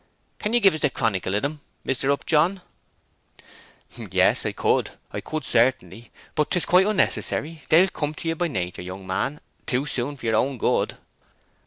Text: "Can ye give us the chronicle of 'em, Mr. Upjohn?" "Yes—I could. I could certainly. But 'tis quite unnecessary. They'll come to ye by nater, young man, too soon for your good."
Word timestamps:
"Can 0.39 0.53
ye 0.53 0.59
give 0.59 0.73
us 0.73 0.79
the 0.79 0.89
chronicle 0.89 1.35
of 1.35 1.45
'em, 1.45 1.61
Mr. 1.85 2.09
Upjohn?" 2.11 2.61
"Yes—I 3.97 4.51
could. 4.51 4.89
I 5.11 5.21
could 5.21 5.45
certainly. 5.45 6.09
But 6.33 6.49
'tis 6.49 6.65
quite 6.65 6.87
unnecessary. 6.87 7.61
They'll 7.69 7.87
come 7.89 8.15
to 8.15 8.27
ye 8.27 8.33
by 8.33 8.47
nater, 8.47 8.81
young 8.81 9.05
man, 9.05 9.41
too 9.67 9.85
soon 9.85 10.17
for 10.17 10.25
your 10.25 10.57
good." 10.57 10.97